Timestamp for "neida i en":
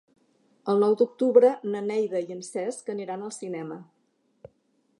1.89-2.41